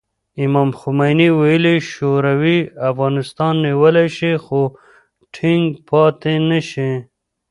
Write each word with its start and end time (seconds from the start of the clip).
امام 0.45 0.69
خمیني 0.79 1.27
ویلي، 1.39 1.75
شوروي 1.91 2.59
افغانستان 2.89 3.53
نیولی 3.65 4.07
شي 4.17 4.31
خو 4.43 4.61
ټینګ 5.35 5.65
پاتې 5.89 6.33
نه 6.49 6.59
شي. 6.69 6.91